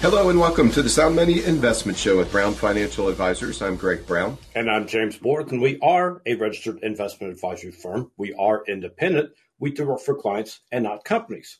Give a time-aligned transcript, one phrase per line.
[0.00, 3.60] Hello and welcome to the Sound Money Investment Show with Brown Financial Advisors.
[3.60, 4.38] I'm Greg Brown.
[4.54, 8.10] And I'm James Borth, and we are a registered investment advisory firm.
[8.16, 9.32] We are independent.
[9.58, 11.58] We do work for clients and not companies.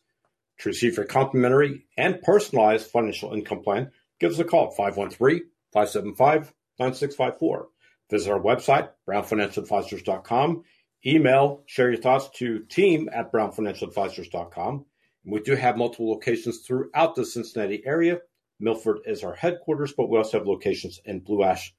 [0.60, 5.42] To receive your complimentary and personalized financial income plan, give us a call at 513
[5.74, 7.68] 575 9654.
[8.10, 10.64] Visit our website, brownfinancialadvisors.com.
[11.04, 14.86] Email, share your thoughts to team at brownfinancialadvisors.com.
[15.26, 18.20] We do have multiple locations throughout the Cincinnati area
[18.60, 21.74] Milford is our headquarters, but we also have locations in Blue Ash,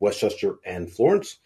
[0.00, 1.38] Westchester, and Florence.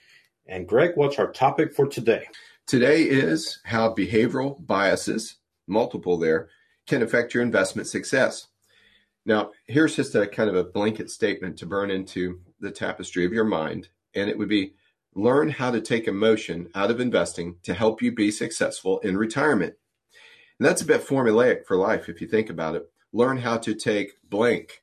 [0.47, 2.27] And Greg, what's our topic for today?
[2.67, 5.37] Today is how behavioral biases,
[5.67, 6.49] multiple there,
[6.87, 8.49] can affect your investment success.
[9.27, 13.33] Now, here's just a kind of a blanket statement to burn into the tapestry of
[13.33, 14.73] your mind, and it would be
[15.15, 19.75] learn how to take emotion out of investing to help you be successful in retirement.
[20.59, 23.75] And that's a bit formulaic for life if you think about it learn how to
[23.75, 24.83] take blank.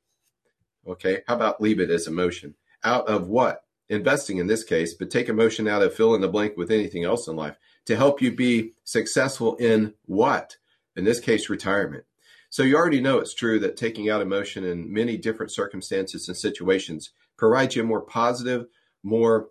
[0.88, 2.56] Okay, how about leave it as emotion?
[2.84, 3.64] Out of what?
[3.90, 7.03] Investing in this case, but take emotion out of fill in the blank with anything
[7.03, 10.58] else in life to help you be successful in what?
[10.96, 12.06] In this case, retirement.
[12.50, 16.38] So you already know it's true that taking out emotion in many different circumstances and
[16.38, 18.68] situations provides you a more positive,
[19.03, 19.50] more,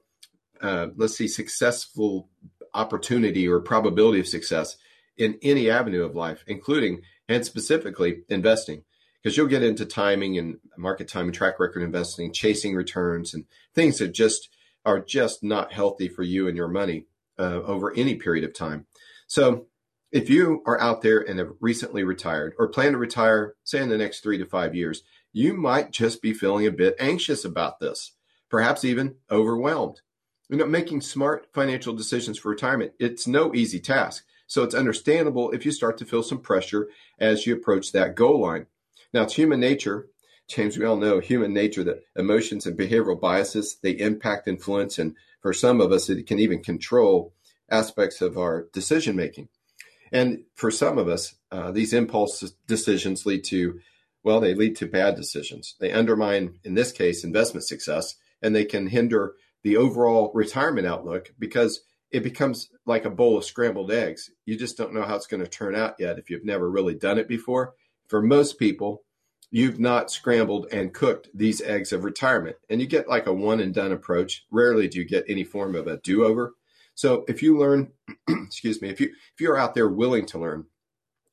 [0.63, 2.29] uh, let's see, successful
[2.73, 4.77] opportunity or probability of success
[5.17, 8.85] in any avenue of life, including and specifically investing
[9.25, 13.47] because you'll get into timing and market timing, and track record investing, chasing returns, and
[13.75, 14.51] things that just
[14.85, 17.07] are just not healthy for you and your money
[17.39, 18.87] uh, over any period of time.
[19.27, 19.67] So,
[20.13, 23.89] if you are out there and have recently retired or plan to retire, say in
[23.89, 25.03] the next three to five years,
[25.33, 28.13] you might just be feeling a bit anxious about this,
[28.49, 30.03] perhaps even overwhelmed.
[30.49, 34.25] You know, making smart financial decisions for retirement, it's no easy task.
[34.47, 36.89] So it's understandable if you start to feel some pressure
[37.19, 38.67] as you approach that goal line.
[39.13, 40.09] Now, it's human nature.
[40.49, 45.15] James, we all know human nature that emotions and behavioral biases, they impact, influence, and
[45.41, 47.33] for some of us, it can even control
[47.71, 49.49] aspects of our decision making.
[50.13, 53.81] And for some of us, uh, these impulse decisions lead to,
[54.23, 55.75] well, they lead to bad decisions.
[55.81, 61.33] They undermine, in this case, investment success, and they can hinder the overall retirement outlook
[61.39, 61.81] because
[62.15, 64.31] it becomes like a bowl of scrambled eggs.
[64.47, 66.95] You just don't know how it's going to turn out yet if you've never really
[66.95, 67.75] done it before.
[68.07, 69.03] For most people,
[69.51, 73.59] you've not scrambled and cooked these eggs of retirement, and you get like a one
[73.59, 74.47] and done approach.
[74.53, 76.55] Rarely do you get any form of a do over.
[76.95, 77.91] So if you learn,
[78.29, 80.67] excuse me, if you if you're out there willing to learn,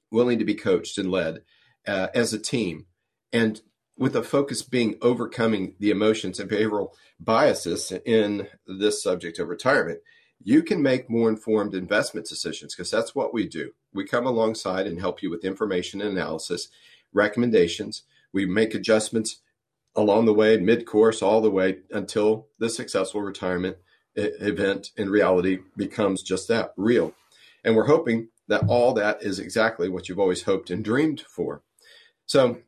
[0.10, 1.44] willing to be coached and led
[1.88, 2.88] uh, as a team,
[3.32, 3.62] and
[4.00, 10.00] with a focus being overcoming the emotions and behavioral biases in this subject of retirement,
[10.44, 13.72] you can make more informed investment decisions because that's what we do.
[13.94, 16.70] We come alongside and help you with information and analysis,
[17.14, 18.04] recommendations.
[18.34, 19.42] We make adjustments
[19.96, 23.78] along the way, mid course, all the way until the successful retirement
[24.16, 27.14] event in reality becomes just that real.
[27.64, 31.62] And we're hoping that all that is exactly what you've always hoped and dreamed for.
[32.26, 32.60] So,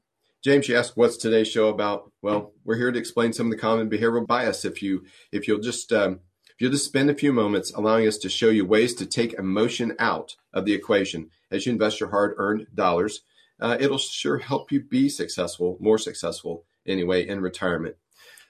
[0.44, 2.11] James, you asked what's today's show about?
[2.22, 4.66] Well, we're here to explain some of the common behavioral bias.
[4.66, 6.19] If you if you'll just um,
[6.56, 9.34] if you'll just spend a few moments allowing us to show you ways to take
[9.34, 13.22] emotion out of the equation as you invest your hard earned dollars,
[13.59, 17.96] uh, it'll sure help you be successful, more successful anyway, in retirement.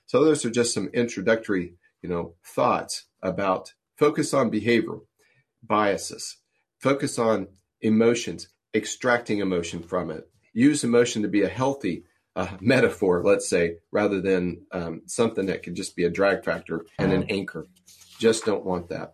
[0.06, 5.02] So those are just some introductory, you know, thoughts about focus on behavioral
[5.62, 6.38] biases,
[6.80, 7.48] focus on
[7.82, 10.28] emotions, extracting emotion from it.
[10.54, 12.04] Use emotion to be a healthy
[12.36, 16.86] uh, metaphor, let's say, rather than um, something that could just be a drag factor
[16.98, 17.68] and an anchor.
[18.20, 19.14] Just don't want that.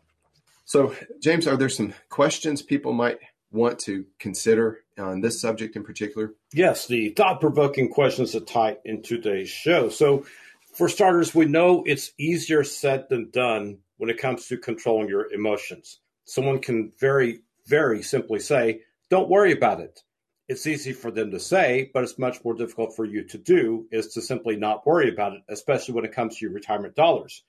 [0.66, 3.18] So, James, are there some questions people might
[3.52, 6.34] want to consider on this subject in particular?
[6.54, 9.90] Yes, the thought provoking questions that tie into today's show.
[9.90, 10.26] So,
[10.74, 15.32] for starters, we know it's easier said than done when it comes to controlling your
[15.34, 16.00] emotions.
[16.26, 20.02] Someone can very, very simply say, Don't worry about it.
[20.50, 23.88] It's easy for them to say, but it's much more difficult for you to do
[23.92, 27.44] is to simply not worry about it, especially when it comes to your retirement dollars.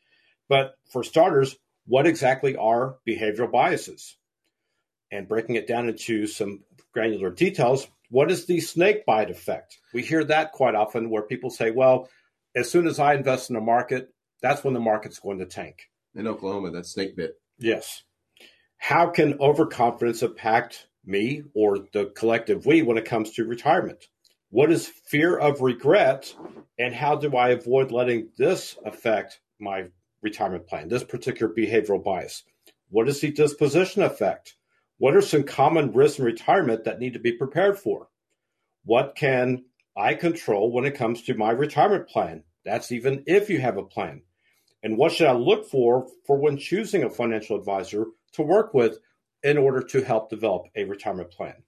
[0.49, 1.57] But for starters,
[1.87, 4.17] what exactly are behavioral biases?
[5.11, 6.61] And breaking it down into some
[6.93, 9.79] granular details, what is the snake bite effect?
[9.95, 12.09] We hear that quite often where people say, well,
[12.55, 14.13] as soon as I invest in a market,
[14.43, 15.89] that's when the market's going to tank.
[16.15, 17.41] in Oklahoma that snake bit.
[17.59, 18.03] Yes.
[18.77, 24.07] How can overconfidence impact me or the collective we when it comes to retirement?
[24.51, 26.35] What is fear of regret,
[26.79, 29.87] and how do I avoid letting this affect my
[30.23, 32.43] retirement plan, this particular behavioral bias?
[32.89, 34.57] What is the disposition effect?
[34.99, 38.09] What are some common risks in retirement that need to be prepared for?
[38.85, 39.65] What can
[39.97, 42.45] I control when it comes to my retirement plan?
[42.65, 44.23] That's even if you have a plan.
[44.83, 48.99] And what should I look for for when choosing a financial advisor to work with
[49.43, 51.63] in order to help develop a retirement plan?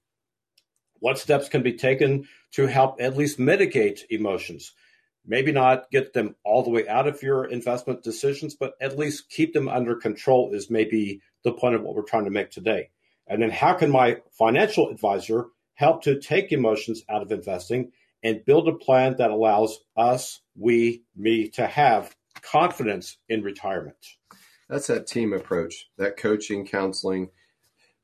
[0.98, 4.72] What steps can be taken to help at least mitigate emotions?
[5.26, 9.30] Maybe not get them all the way out of your investment decisions, but at least
[9.30, 12.90] keep them under control is maybe the point of what we're trying to make today.
[13.26, 17.92] And then how can my financial advisor help to take emotions out of investing
[18.22, 23.96] and build a plan that allows us, we, me to have confidence in retirement?
[24.68, 27.30] That's that team approach, that coaching, counseling,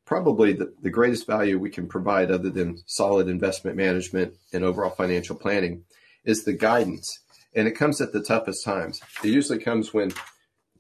[0.09, 4.89] probably the, the greatest value we can provide other than solid investment management and overall
[4.89, 5.85] financial planning
[6.25, 7.21] is the guidance.
[7.55, 9.03] And it comes at the toughest times.
[9.23, 10.15] It usually comes when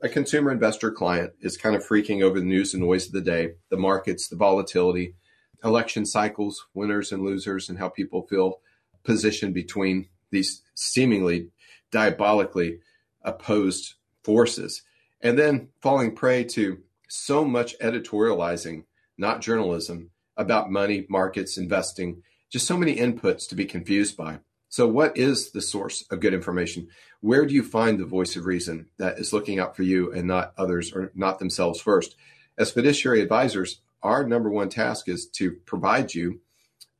[0.00, 3.20] a consumer investor client is kind of freaking over the news and noise of the
[3.20, 5.14] day, the markets, the volatility,
[5.62, 8.60] election cycles, winners and losers, and how people feel
[9.04, 11.50] positioned between these seemingly
[11.90, 12.78] diabolically
[13.22, 13.92] opposed
[14.24, 14.80] forces.
[15.20, 16.78] And then falling prey to
[17.10, 18.84] so much editorializing
[19.18, 24.38] not journalism, about money, markets, investing, just so many inputs to be confused by.
[24.70, 26.88] So, what is the source of good information?
[27.20, 30.26] Where do you find the voice of reason that is looking out for you and
[30.26, 32.14] not others or not themselves first?
[32.56, 36.40] As fiduciary advisors, our number one task is to provide you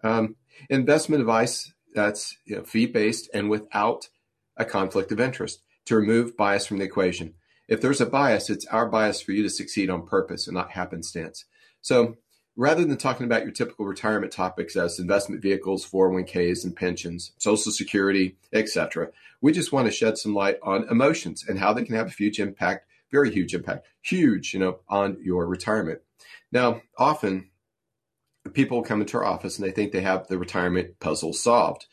[0.02, 0.36] um,
[0.68, 4.08] investment advice that's you know, fee based and without
[4.56, 7.34] a conflict of interest to remove bias from the equation.
[7.68, 10.72] If there's a bias, it's our bias for you to succeed on purpose and not
[10.72, 11.44] happenstance.
[11.88, 12.18] So
[12.54, 17.72] rather than talking about your typical retirement topics as investment vehicles, 401ks and pensions, social
[17.72, 19.08] security, etc.,
[19.40, 22.10] we just want to shed some light on emotions and how they can have a
[22.10, 26.00] huge impact, very huge impact, huge, you know, on your retirement.
[26.52, 27.48] Now, often
[28.52, 31.86] people come into our office and they think they have the retirement puzzle solved.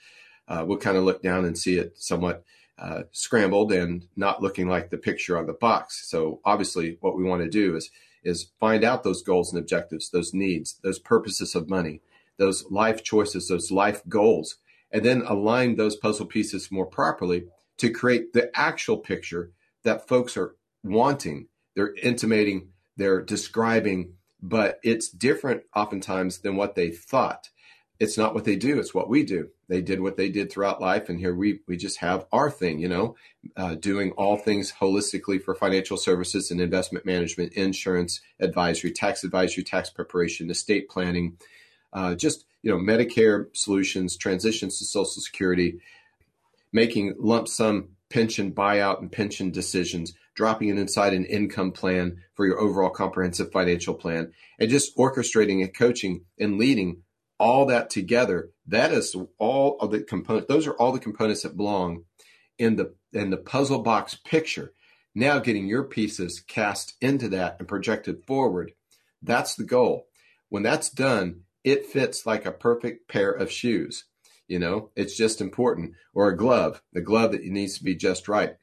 [0.45, 2.43] Uh, we'll kind of look down and see it somewhat
[2.77, 6.09] uh, scrambled and not looking like the picture on the box.
[6.09, 7.89] So obviously, what we want to do is
[8.25, 12.01] is find out those goals and objectives, those needs, those purposes of money,
[12.37, 14.57] those life choices, those life goals,
[14.91, 17.45] and then align those puzzle pieces more properly
[17.77, 19.51] to create the actual picture
[19.83, 21.47] that folks are wanting.
[21.75, 27.49] They're intimating, they're describing, but it's different oftentimes than what they thought
[27.99, 29.49] it's not what they do it's what we do.
[29.67, 32.79] They did what they did throughout life and here we we just have our thing
[32.79, 33.15] you know
[33.57, 39.63] uh, doing all things holistically for financial services and investment management insurance advisory tax advisory
[39.63, 41.37] tax preparation estate planning
[41.93, 45.79] uh, just you know medicare solutions transitions to social security
[46.71, 52.45] making lump sum pension buyout and pension decisions dropping it inside an income plan for
[52.45, 57.01] your overall comprehensive financial plan and just orchestrating and coaching and leading
[57.39, 60.47] all that together, that is all of the components.
[60.47, 62.03] Those are all the components that belong
[62.57, 64.73] in the in the puzzle box picture.
[65.13, 68.73] Now getting your pieces cast into that and projected forward.
[69.21, 70.07] That's the goal.
[70.49, 74.05] When that's done, it fits like a perfect pair of shoes.
[74.47, 75.93] You know, it's just important.
[76.13, 78.57] Or a glove, the glove that needs to be just right.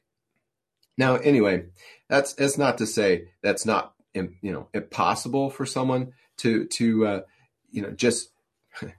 [0.97, 1.65] Now, anyway,
[2.07, 7.21] that's it's not to say that's not you know impossible for someone to to uh,
[7.71, 8.29] you know just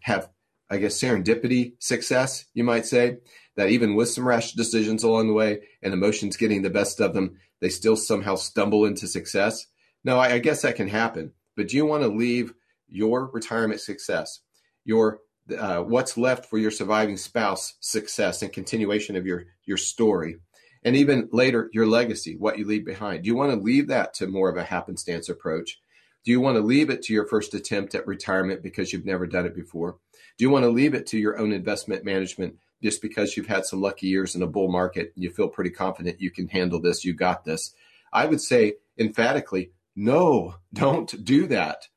[0.01, 0.29] have,
[0.71, 3.19] I guess, serendipity success, you might say,
[3.57, 7.15] that even with some rash decisions along the way and emotions getting the best of
[7.15, 9.67] them, they still somehow stumble into success.
[10.03, 11.33] No, I, I guess that can happen.
[11.57, 12.53] But do you want to leave
[12.89, 14.41] your retirement success,
[14.85, 15.21] your
[15.57, 20.37] uh, what's left for your surviving spouse success and continuation of your your story,
[20.83, 23.23] and even later your legacy, what you leave behind?
[23.23, 25.79] Do you want to leave that to more of a happenstance approach?
[26.25, 29.27] Do you want to leave it to your first attempt at retirement because you've never
[29.27, 29.99] done it before?
[30.39, 33.67] Do you want to leave it to your own investment management just because you've had
[33.67, 35.13] some lucky years in a bull market?
[35.15, 37.75] And you feel pretty confident you can handle this, you got this.
[38.13, 41.89] I would say emphatically, no, don't do that.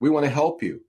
[0.00, 0.82] We want to help you.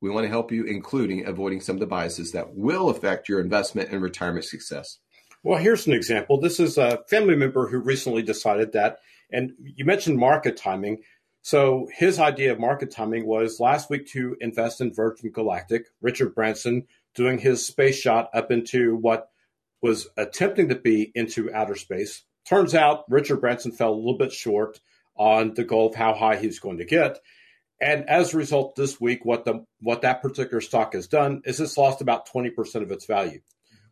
[0.00, 3.40] We want to help you, including avoiding some of the biases that will affect your
[3.40, 4.98] investment and retirement success.
[5.42, 6.40] Well, here's an example.
[6.40, 8.98] This is a family member who recently decided that,
[9.30, 11.02] and you mentioned market timing.
[11.42, 16.34] So his idea of market timing was last week to invest in Virgin Galactic, Richard
[16.34, 19.30] Branson doing his space shot up into what
[19.82, 22.22] was attempting to be into outer space.
[22.46, 24.80] Turns out Richard Branson fell a little bit short
[25.16, 27.18] on the goal of how high he's going to get.
[27.80, 31.60] And as a result, this week, what the what that particular stock has done is
[31.60, 33.40] it's lost about 20% of its value.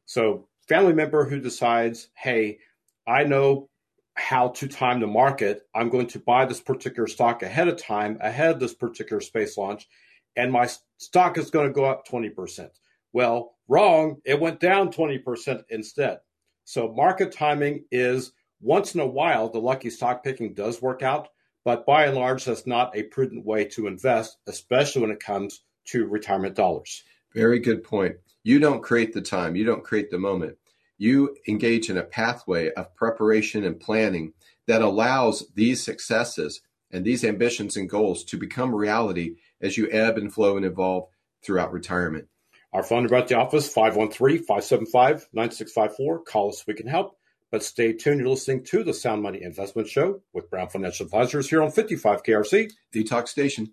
[0.04, 2.58] So family member who decides, hey,
[3.06, 3.70] I know
[4.18, 5.62] how to time the market.
[5.74, 9.56] I'm going to buy this particular stock ahead of time, ahead of this particular space
[9.56, 9.88] launch,
[10.36, 12.68] and my stock is going to go up 20%.
[13.12, 14.16] Well, wrong.
[14.24, 16.18] It went down 20% instead.
[16.64, 21.28] So market timing is once in a while, the lucky stock picking does work out,
[21.64, 25.62] but by and large, that's not a prudent way to invest, especially when it comes
[25.86, 27.04] to retirement dollars.
[27.34, 28.16] Very good point.
[28.42, 30.56] You don't create the time, you don't create the moment.
[30.98, 34.34] You engage in a pathway of preparation and planning
[34.66, 40.18] that allows these successes and these ambitions and goals to become reality as you ebb
[40.18, 41.08] and flow and evolve
[41.42, 42.28] throughout retirement.
[42.72, 46.24] Our phone number at the office, 513-575-9654.
[46.26, 47.14] Call us, we can help.
[47.50, 48.20] But stay tuned.
[48.20, 52.22] You're listening to the Sound Money Investment Show with Brown Financial Advisors here on 55
[52.22, 52.70] KRC.
[52.92, 53.72] The Talk Station.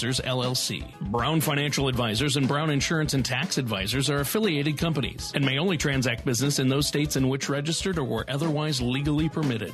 [0.01, 0.99] Advisors, LLC.
[1.11, 5.77] Brown Financial Advisors and Brown Insurance and Tax Advisors are affiliated companies and may only
[5.77, 9.71] transact business in those states in which registered or were otherwise legally permitted.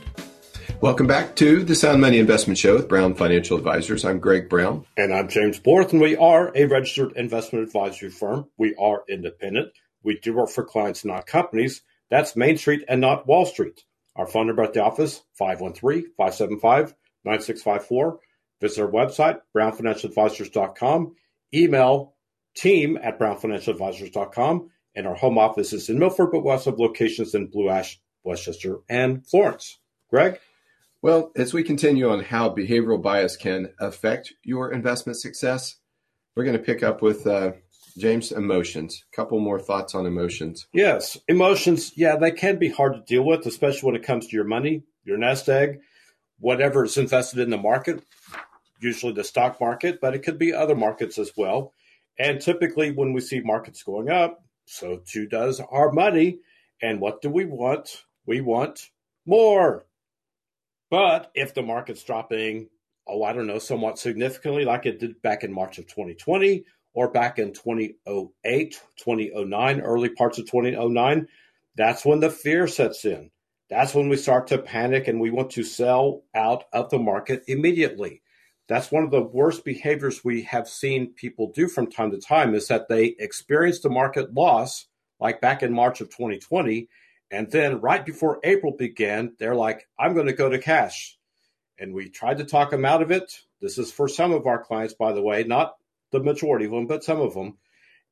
[0.81, 4.03] Welcome back to the Sound Money Investment Show with Brown Financial Advisors.
[4.03, 4.85] I'm Greg Brown.
[4.97, 8.49] And I'm James Borth, and we are a registered investment advisory firm.
[8.57, 9.71] We are independent.
[10.03, 11.83] We do work for clients, not companies.
[12.09, 13.85] That's Main Street and not Wall Street.
[14.17, 16.93] Our phone number at the office, 513 575
[17.23, 18.19] 9654.
[18.61, 21.15] Visit our website, brownfinancialadvisors.com.
[21.53, 22.15] Email
[22.55, 24.69] team at brownfinancialadvisors.com.
[24.95, 27.99] And our home office is in Milford, but we also have locations in Blue Ash,
[28.23, 29.79] Westchester, and Florence.
[30.09, 30.39] Greg?
[31.03, 35.75] Well, as we continue on how behavioral bias can affect your investment success,
[36.35, 37.51] we're going to pick up with uh,
[37.97, 39.03] James emotions.
[39.13, 40.67] A couple more thoughts on emotions.
[40.73, 41.93] Yes, emotions.
[41.95, 44.83] Yeah, they can be hard to deal with, especially when it comes to your money,
[45.03, 45.79] your nest egg,
[46.39, 48.03] whatever is invested in the market
[48.79, 51.73] usually the stock market, but it could be other markets as well.
[52.19, 56.39] And typically, when we see markets going up, so too does our money.
[56.81, 58.03] And what do we want?
[58.25, 58.89] We want
[59.25, 59.85] more.
[60.89, 62.69] But if the market's dropping,
[63.07, 67.11] oh, I don't know, somewhat significantly, like it did back in March of 2020 or
[67.11, 71.27] back in 2008, 2009, early parts of 2009,
[71.75, 73.29] that's when the fear sets in.
[73.69, 77.43] That's when we start to panic and we want to sell out of the market
[77.47, 78.21] immediately
[78.67, 82.53] that's one of the worst behaviors we have seen people do from time to time
[82.53, 84.87] is that they experience the market loss
[85.19, 86.89] like back in March of 2020
[87.31, 91.17] and then right before April began they're like I'm going to go to cash.
[91.79, 93.39] And we tried to talk them out of it.
[93.61, 95.75] This is for some of our clients by the way not
[96.11, 97.57] the majority of them but some of them.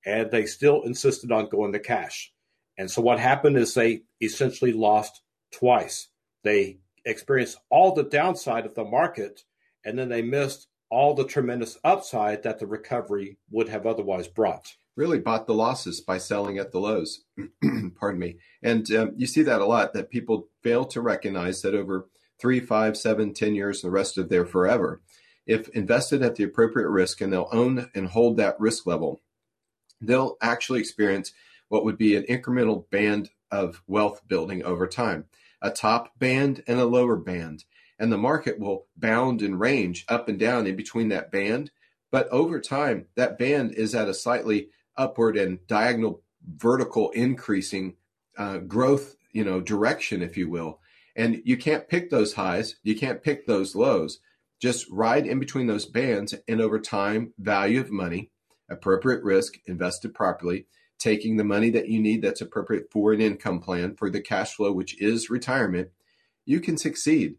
[0.06, 2.32] And they still insisted on going to cash.
[2.78, 5.22] And so what happened is they essentially lost
[5.52, 6.10] twice.
[6.44, 9.44] They experienced all the downside of the market
[9.86, 14.74] and then they missed all the tremendous upside that the recovery would have otherwise brought.
[14.96, 17.24] Really bought the losses by selling at the lows.
[18.00, 18.38] Pardon me.
[18.64, 22.08] And um, you see that a lot that people fail to recognize that over
[22.40, 25.02] three, five, seven, ten years, the rest of their forever,
[25.46, 29.22] if invested at the appropriate risk and they'll own and hold that risk level,
[30.02, 31.34] they'll actually experience
[31.68, 35.26] what would be an incremental band of wealth building over time
[35.62, 37.64] a top band and a lower band
[38.00, 41.72] and the market will bound and range up and down in between that band.
[42.12, 47.96] But over time, that band is at a slightly upward and diagonal vertical increasing
[48.38, 50.80] uh, growth, you know, direction, if you will.
[51.16, 54.20] And you can't pick those highs, you can't pick those lows.
[54.62, 58.32] Just ride in between those bands, and over time, value of money,
[58.70, 60.66] appropriate risk, invested properly,
[60.98, 64.54] taking the money that you need that's appropriate for an income plan for the cash
[64.56, 65.90] flow, which is retirement,
[66.46, 67.36] you can succeed.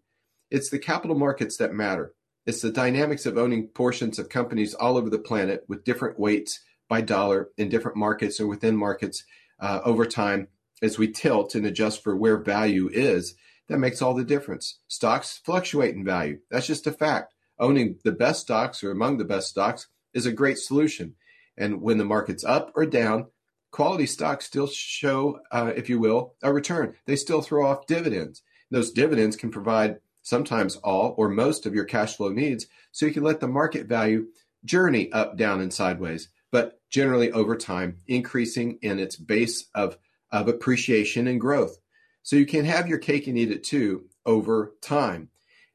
[0.50, 2.14] It's the capital markets that matter.
[2.46, 6.60] It's the dynamics of owning portions of companies all over the planet with different weights
[6.88, 9.24] by dollar in different markets or within markets
[9.58, 10.48] uh, over time
[10.82, 13.34] as we tilt and adjust for where value is.
[13.68, 14.78] That makes all the difference.
[14.86, 16.38] Stocks fluctuate in value.
[16.50, 17.34] That's just a fact.
[17.58, 21.16] Owning the best stocks or among the best stocks is a great solution.
[21.56, 23.26] And when the market's up or down,
[23.72, 26.94] quality stocks still show, uh, if you will, a return.
[27.06, 28.42] They still throw off dividends.
[28.70, 33.12] Those dividends can provide sometimes all or most of your cash flow needs, so you
[33.12, 34.26] can let the market value
[34.64, 39.96] journey up, down, and sideways, but generally over time, increasing in its base of,
[40.32, 41.78] of appreciation and growth.
[42.24, 45.28] So you can have your cake and eat it too over time.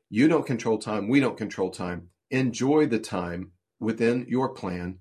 [0.10, 2.10] You don't control time, we don't control time.
[2.30, 5.00] Enjoy the time within your plan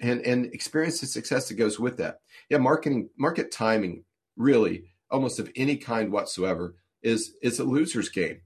[0.00, 2.20] and, and experience the success that goes with that.
[2.48, 4.04] Yeah, marketing market timing
[4.34, 8.40] really almost of any kind whatsoever is is a loser's game.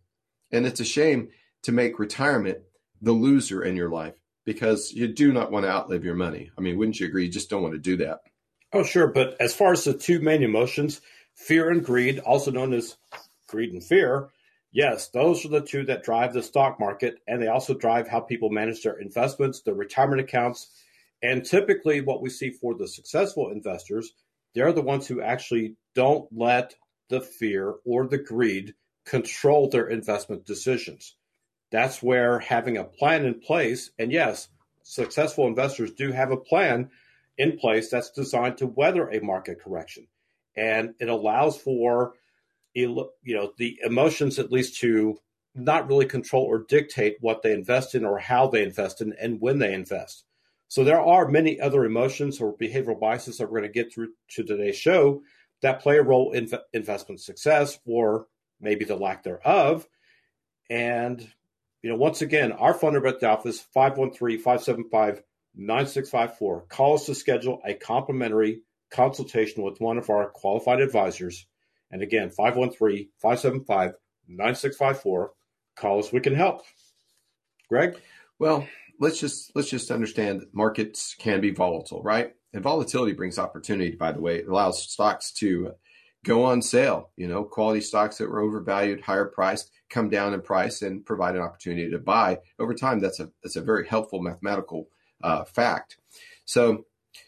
[0.53, 1.31] And it's a shame
[1.63, 2.59] to make retirement
[3.01, 6.51] the loser in your life because you do not want to outlive your money.
[6.57, 7.25] I mean, wouldn't you agree?
[7.25, 8.21] You just don't want to do that.
[8.73, 9.07] Oh, sure.
[9.07, 11.01] But as far as the two main emotions,
[11.35, 12.97] fear and greed, also known as
[13.47, 14.31] greed and fear,
[14.73, 17.17] yes, those are the two that drive the stock market.
[17.27, 20.71] And they also drive how people manage their investments, their retirement accounts.
[21.23, 24.13] And typically, what we see for the successful investors,
[24.55, 26.75] they're the ones who actually don't let
[27.11, 31.17] the fear or the greed control their investment decisions.
[31.71, 34.49] That's where having a plan in place, and yes,
[34.83, 36.91] successful investors do have a plan
[37.39, 40.07] in place that's designed to weather a market correction.
[40.55, 42.15] And it allows for
[42.75, 45.19] you know the emotions at least to
[45.55, 49.41] not really control or dictate what they invest in or how they invest in and
[49.41, 50.25] when they invest.
[50.69, 54.13] So there are many other emotions or behavioral biases that we're going to get through
[54.31, 55.23] to today's show
[55.61, 58.27] that play a role in investment success or
[58.63, 59.87] maybe the lack thereof.
[60.71, 61.21] And,
[61.83, 65.23] you know, once again, our phone number at the office, 513 575
[65.55, 66.67] 9654.
[66.69, 71.47] Call us to schedule a complimentary consultation with one of our qualified advisors.
[71.91, 73.93] And again, 513 575
[74.29, 75.33] 9654.
[75.77, 76.63] Call us, we can help.
[77.69, 77.99] Greg?
[78.39, 78.67] Well,
[78.99, 82.33] let's just let's just understand that markets can be volatile, right?
[82.53, 84.37] And volatility brings opportunity, by the way.
[84.37, 85.73] It allows stocks to
[86.25, 87.11] go on sale.
[87.17, 91.37] You know, quality stocks that were overvalued, higher priced, come down in price and provide
[91.37, 93.01] an opportunity to buy over time.
[93.01, 94.89] That's a that's a very helpful mathematical
[95.23, 95.99] uh, fact.
[96.45, 96.87] So,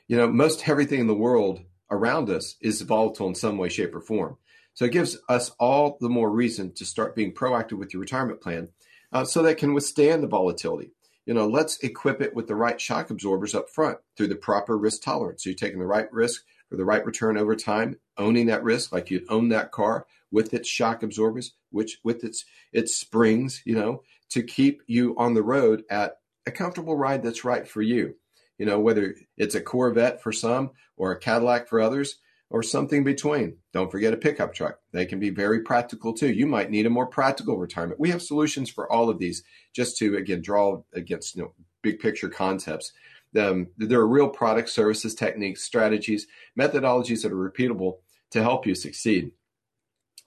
[0.09, 3.95] you know, most everything in the world around us is volatile in some way, shape,
[3.95, 4.37] or form.
[4.73, 8.40] So it gives us all the more reason to start being proactive with your retirement
[8.40, 8.71] plan,
[9.12, 10.90] uh, so that can withstand the volatility.
[11.27, 14.77] You know, let's equip it with the right shock absorbers up front through the proper
[14.77, 15.45] risk tolerance.
[15.45, 18.92] So you're taking the right risk for the right return over time, owning that risk
[18.92, 23.74] like you'd own that car with its shock absorbers, which with its its springs, you
[23.74, 28.14] know, to keep you on the road at a comfortable ride that's right for you.
[28.59, 32.18] You know, whether it's a Corvette for some or a Cadillac for others
[32.50, 33.57] or something between.
[33.72, 34.79] Don't forget a pickup truck.
[34.92, 36.33] They can be very practical too.
[36.33, 37.98] You might need a more practical retirement.
[37.98, 41.98] We have solutions for all of these just to again draw against you know big
[41.98, 42.92] picture concepts
[43.37, 46.27] um, there are real products, services, techniques, strategies,
[46.59, 47.96] methodologies that are repeatable
[48.35, 49.31] to help you succeed.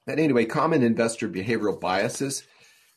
[0.06, 2.44] But anyway, common investor behavioral biases,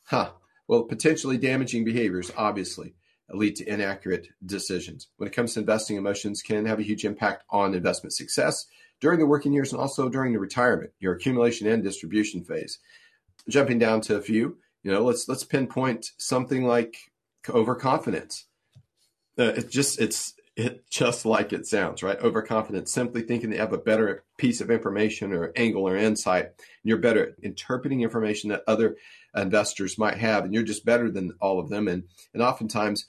[0.04, 0.30] huh?
[0.68, 2.94] Well, potentially damaging behaviors, obviously,
[3.28, 5.08] lead to inaccurate decisions.
[5.16, 8.66] When it comes to investing, emotions can have a huge impact on investment success
[9.00, 12.78] during the working years and also during the retirement, your accumulation and distribution phase.
[13.48, 16.94] Jumping down to a few, you know, let's let's pinpoint something like
[17.48, 18.44] overconfidence.
[19.36, 22.18] Uh, just it's it just like it sounds, right?
[22.18, 26.54] Overconfidence, simply thinking they have a better piece of information or angle or insight, and
[26.82, 28.96] you're better at interpreting information that other
[29.34, 31.88] investors might have, and you're just better than all of them.
[31.88, 33.06] And and oftentimes,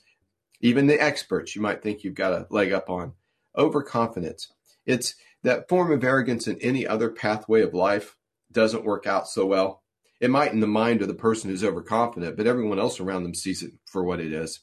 [0.60, 3.14] even the experts, you might think you've got a leg up on.
[3.56, 4.52] Overconfidence.
[4.86, 8.16] It's that form of arrogance in any other pathway of life
[8.50, 9.82] doesn't work out so well.
[10.20, 13.34] It might in the mind of the person who's overconfident, but everyone else around them
[13.34, 14.60] sees it for what it is.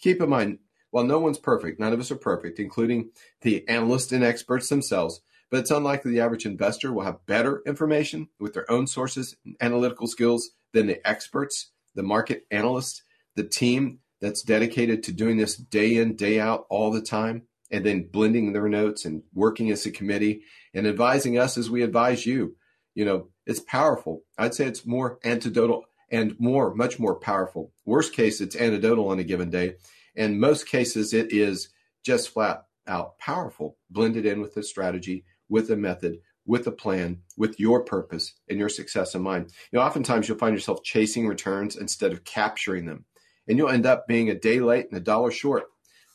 [0.00, 0.58] Keep in mind,
[0.90, 3.10] while no one's perfect, none of us are perfect, including
[3.42, 8.28] the analysts and experts themselves, but it's unlikely the average investor will have better information
[8.38, 13.02] with their own sources and analytical skills than the experts, the market analysts,
[13.36, 17.84] the team that's dedicated to doing this day in, day out all the time, and
[17.84, 20.42] then blending their notes and working as a committee
[20.74, 22.56] and advising us as we advise you.
[22.94, 24.24] You know, it's powerful.
[24.36, 27.72] I'd say it's more antidotal and more, much more powerful.
[27.84, 29.76] Worst case, it's anecdotal on a given day.
[30.14, 31.68] In most cases, it is
[32.02, 37.22] just flat out powerful, blended in with a strategy, with a method, with a plan,
[37.36, 39.52] with your purpose and your success in mind.
[39.70, 43.04] You know, oftentimes you'll find yourself chasing returns instead of capturing them.
[43.46, 45.64] And you'll end up being a day late and a dollar short.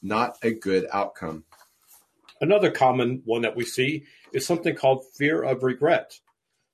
[0.01, 1.45] Not a good outcome.
[2.41, 4.03] Another common one that we see
[4.33, 6.19] is something called fear of regret.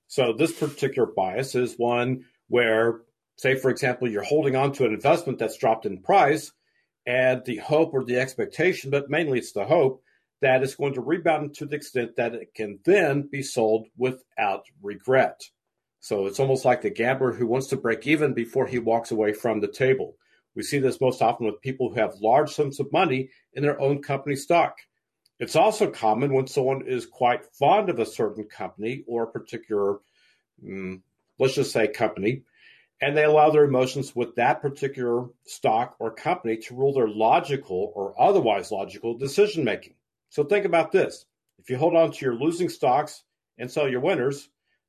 [0.08, 3.00] So, this particular bias is one where,
[3.36, 6.52] say, for example, you're holding on to an investment that's dropped in price
[7.06, 10.02] and the hope or the expectation, but mainly it's the hope
[10.40, 14.64] that it's going to rebound to the extent that it can then be sold without
[14.82, 15.40] regret.
[16.00, 19.32] So it's almost like the gambler who wants to break even before he walks away
[19.32, 20.16] from the table.
[20.56, 23.80] We see this most often with people who have large sums of money in their
[23.80, 24.76] own company stock.
[25.38, 30.00] It's also common when someone is quite fond of a certain company or a particular,
[30.64, 31.02] um,
[31.38, 32.42] let's just say, company,
[33.02, 37.92] and they allow their emotions with that particular stock or company to rule their logical
[37.96, 39.94] or otherwise logical decision making.
[40.30, 41.26] So think about this.
[41.58, 43.24] If you hold on to your losing stocks
[43.58, 44.48] and sell your winners,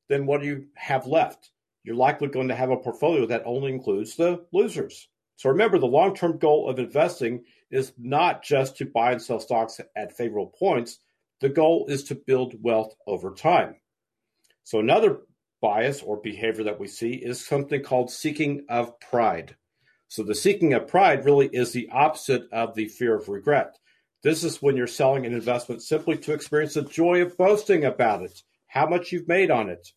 [0.09, 1.49] then what do you have left?
[1.83, 5.09] You're likely going to have a portfolio that only includes the losers.
[5.35, 9.39] So remember, the long term goal of investing is not just to buy and sell
[9.39, 10.99] stocks at favorable points.
[11.41, 13.77] The goal is to build wealth over time.
[14.63, 15.21] So another
[15.63, 19.55] bias or behavior that we see is something called seeking of pride.
[20.09, 23.77] So the seeking of pride really is the opposite of the fear of regret.
[24.23, 28.23] This is when you're selling an investment simply to experience the joy of boasting about
[28.23, 29.87] it, how much you've made on it.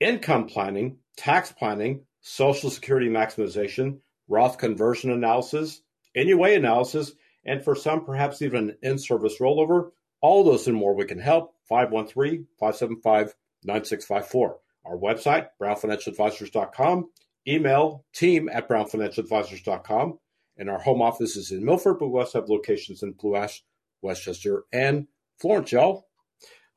[0.00, 5.82] income planning, tax planning, Social Security maximization, Roth conversion analysis,
[6.16, 7.12] NUA analysis,
[7.44, 9.90] and for some, perhaps even in service rollover.
[10.22, 11.54] All those and more we can help.
[11.68, 13.34] 513 575
[13.64, 14.58] 9654.
[14.86, 17.10] Our website, brownfinancialadvisors.com.
[17.46, 20.18] Email team at brownfinancialadvisors.com.
[20.56, 23.62] And our home office is in Milford, but we also have locations in Blue Ash,
[24.00, 25.08] Westchester, and
[25.38, 26.06] Florence, y'all.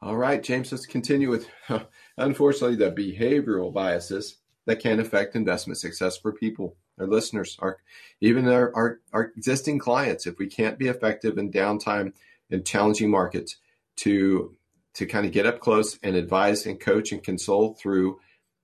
[0.02, 1.48] All right, James, let's continue with,
[2.18, 7.78] unfortunately, the behavioral biases that can affect investment success for people, our listeners, our
[8.22, 10.28] even our, our, our existing clients.
[10.28, 12.14] If we can't be effective in downtime
[12.50, 13.56] in challenging markets
[13.98, 14.56] to
[14.94, 18.20] to kind of get up close and advise and coach and console through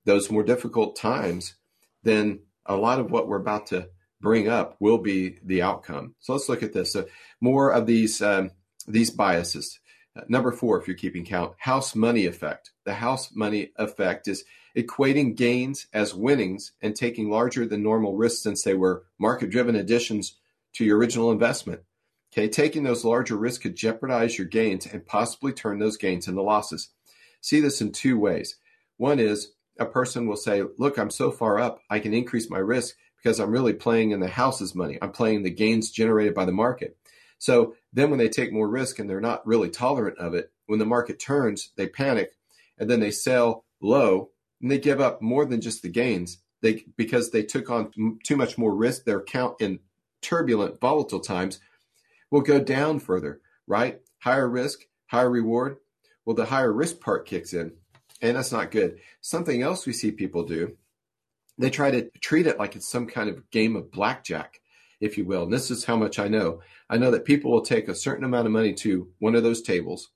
[0.06, 1.56] those more difficult times,
[2.04, 3.88] then a lot of what we're about to
[4.20, 6.16] bring up will be the outcome.
[6.20, 6.92] So let's look at this.
[6.92, 7.06] So
[7.39, 8.52] more of these um,
[8.88, 9.80] these biases.
[10.16, 12.72] Uh, number four, if you're keeping count, house money effect.
[12.84, 14.44] The house money effect is
[14.76, 19.76] equating gains as winnings and taking larger than normal risks since they were market driven
[19.76, 20.36] additions
[20.74, 21.82] to your original investment.
[22.34, 26.42] Okay, taking those larger risks could jeopardize your gains and possibly turn those gains into
[26.42, 26.90] losses.
[27.42, 28.56] See this in two ways.
[28.98, 32.58] One is a person will say, Look, I'm so far up, I can increase my
[32.58, 34.98] risk because I'm really playing in the house's money.
[35.02, 36.98] I'm playing the gains generated by the market.
[37.38, 40.80] So then when they take more risk and they're not really tolerant of it, when
[40.80, 42.32] the market turns, they panic
[42.78, 44.30] and then they sell low
[44.63, 46.39] and they give up more than just the gains.
[46.62, 47.91] They because they took on
[48.23, 49.80] too much more risk their account in
[50.21, 51.60] turbulent volatile times
[52.32, 53.99] will go down further right?
[54.19, 55.78] Higher risk higher reward.
[56.26, 57.73] Well the higher risk part kicks in
[58.21, 58.99] and that's not good.
[59.19, 60.78] Something else we see people do
[61.60, 64.60] they try to treat it like it's some kind of game of blackjack
[65.02, 65.43] if you will.
[65.43, 66.62] And this is how much i know.
[66.89, 69.62] I know that people will take a certain amount of money to one of those
[69.62, 70.10] tables.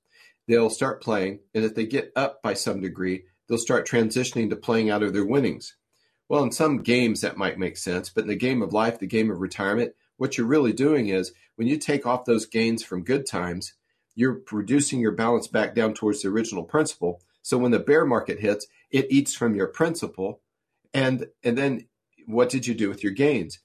[0.46, 4.56] They'll start playing and if they get up by some degree they'll start transitioning to
[4.56, 5.74] playing out of their winnings.
[6.28, 9.06] Well, in some games that might make sense, but in the game of life, the
[9.06, 13.02] game of retirement, what you're really doing is when you take off those gains from
[13.02, 13.72] good times,
[14.14, 17.22] you're reducing your balance back down towards the original principal.
[17.42, 20.40] So when the bear market hits, it eats from your principal.
[20.92, 21.86] And, and then
[22.26, 23.60] what did you do with your gains?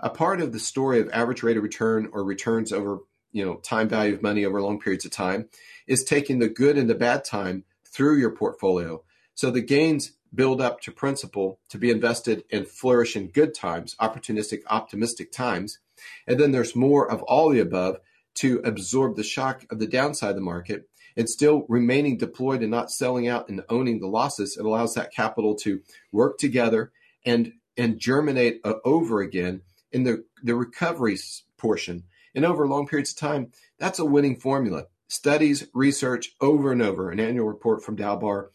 [0.00, 2.98] A part of the story of average rate of return or returns over,
[3.30, 5.48] you know, time value of money over long periods of time
[5.86, 9.02] is taking the good and the bad time through your portfolio.
[9.34, 13.94] So the gains build up to principal to be invested and flourish in good times,
[14.00, 15.78] opportunistic, optimistic times.
[16.26, 17.98] And then there's more of all the above
[18.34, 22.70] to absorb the shock of the downside of the market and still remaining deployed and
[22.70, 24.56] not selling out and owning the losses.
[24.56, 26.92] It allows that capital to work together
[27.24, 31.18] and and germinate uh, over again in the the recovery
[31.56, 32.04] portion.
[32.34, 34.86] And over long periods of time, that's a winning formula.
[35.08, 37.10] Studies, research over and over.
[37.10, 38.48] An annual report from Dalbar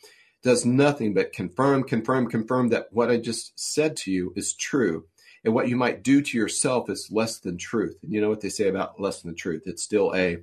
[0.43, 5.05] does nothing but confirm, confirm, confirm that what I just said to you is true.
[5.43, 7.97] And what you might do to yourself is less than truth.
[8.03, 9.63] And you know what they say about less than the truth?
[9.65, 10.39] It's still a,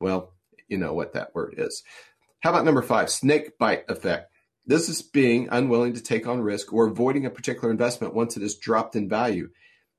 [0.00, 0.32] well,
[0.68, 1.82] you know what that word is.
[2.40, 4.32] How about number five, snake bite effect?
[4.66, 8.42] This is being unwilling to take on risk or avoiding a particular investment once it
[8.42, 9.50] has dropped in value.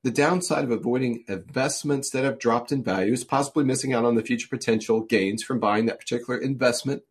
[0.02, 4.14] The downside of avoiding investments that have dropped in value is possibly missing out on
[4.14, 7.02] the future potential gains from buying that particular investment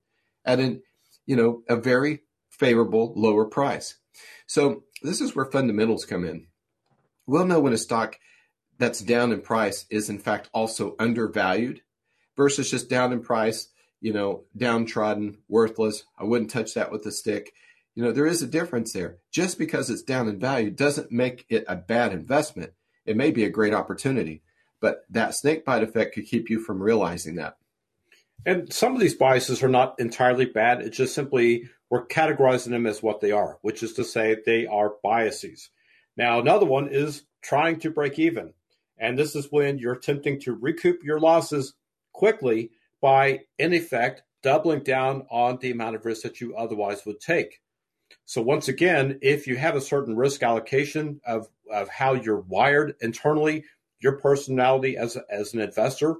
[0.45, 0.83] at an,
[1.25, 3.95] you know, a very favorable lower price.
[4.45, 6.47] So this is where fundamentals come in.
[7.25, 8.19] We'll know when a stock
[8.77, 11.81] that's down in price is in fact also undervalued
[12.35, 13.69] versus just down in price,
[14.01, 16.03] you know, downtrodden, worthless.
[16.17, 17.53] I wouldn't touch that with a stick.
[17.95, 19.17] You know, there is a difference there.
[19.31, 22.73] Just because it's down in value doesn't make it a bad investment.
[23.05, 24.41] It may be a great opportunity,
[24.79, 27.57] but that snake bite effect could keep you from realizing that.
[28.45, 30.81] And some of these biases are not entirely bad.
[30.81, 34.65] It's just simply we're categorizing them as what they are, which is to say they
[34.65, 35.69] are biases.
[36.17, 38.53] Now, another one is trying to break even.
[38.97, 41.73] And this is when you're attempting to recoup your losses
[42.11, 47.19] quickly by, in effect, doubling down on the amount of risk that you otherwise would
[47.19, 47.61] take.
[48.25, 52.95] So, once again, if you have a certain risk allocation of, of how you're wired
[53.01, 53.65] internally,
[53.99, 56.17] your personality as, as an investor,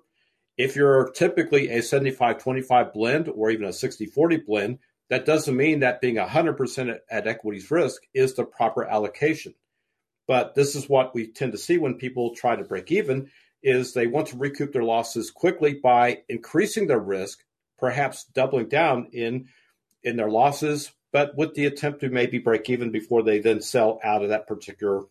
[0.58, 5.56] if you're typically a 75 25 blend or even a 60 40 blend, that doesn't
[5.56, 9.54] mean that being 100% at equities risk is the proper allocation.
[10.28, 13.30] But this is what we tend to see when people try to break even
[13.62, 17.40] is they want to recoup their losses quickly by increasing their risk,
[17.78, 19.48] perhaps doubling down in
[20.04, 24.00] in their losses, but with the attempt to maybe break even before they then sell
[24.04, 25.04] out of that particular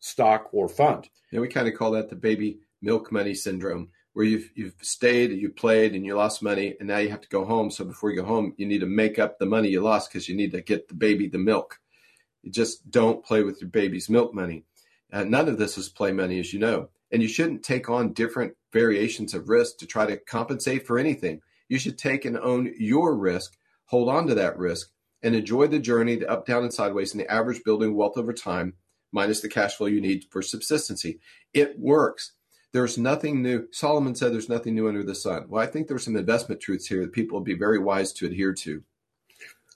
[0.00, 1.08] stock or fund.
[1.30, 5.30] Yeah, we kind of call that the baby milk money syndrome, where you've you've stayed,
[5.30, 7.70] you played, and you lost money, and now you have to go home.
[7.70, 10.28] So before you go home, you need to make up the money you lost because
[10.28, 11.78] you need to get the baby the milk.
[12.42, 14.64] You just don't play with your baby's milk money.
[15.12, 16.88] Uh, none of this is play money, as you know.
[17.12, 21.40] And you shouldn't take on different variations of risk to try to compensate for anything.
[21.68, 24.90] You should take and own your risk, hold on to that risk,
[25.22, 28.32] and enjoy the journey, the up, down, and sideways, and the average building wealth over
[28.32, 28.74] time,
[29.12, 31.20] minus the cash flow you need for subsistency.
[31.54, 32.32] It works.
[32.72, 33.68] There's nothing new.
[33.70, 35.46] Solomon said there's nothing new under the sun.
[35.48, 38.26] Well, I think there's some investment truths here that people would be very wise to
[38.26, 38.82] adhere to.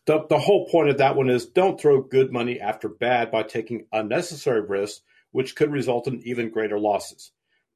[0.05, 3.44] The, the whole point of that one is don't throw good money after bad by
[3.44, 7.33] taking unnecessary risks which could result in even greater losses.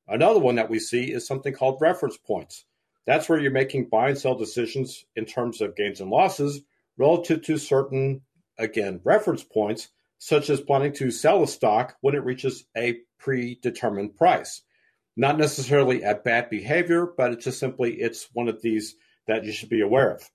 [0.07, 2.65] Another one that we see is something called reference points.
[3.07, 6.63] That's where you're making buy and sell decisions in terms of gains and losses
[6.99, 8.23] relative to certain,
[8.59, 14.17] again, reference points, such as planning to sell a stock when it reaches a predetermined
[14.17, 14.63] price.
[15.17, 19.53] Not necessarily a bad behavior, but it's just simply it's one of these that you
[19.53, 20.31] should be aware of.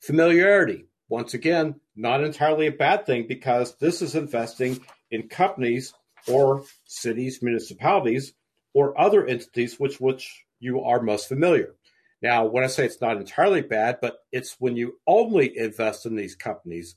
[0.00, 5.94] Familiarity, once again, not entirely a bad thing because this is investing in companies
[6.28, 8.34] or cities, municipalities,
[8.74, 11.74] or other entities which which you are most familiar.
[12.22, 16.16] Now, when I say it's not entirely bad, but it's when you only invest in
[16.16, 16.96] these companies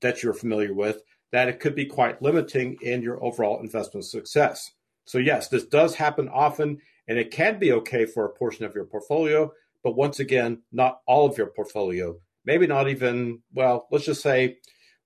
[0.00, 1.02] that you're familiar with
[1.32, 4.72] that it could be quite limiting in your overall investment success.
[5.10, 8.76] So, yes, this does happen often, and it can be okay for a portion of
[8.76, 9.50] your portfolio,
[9.82, 12.20] but once again, not all of your portfolio.
[12.44, 14.58] Maybe not even, well, let's just say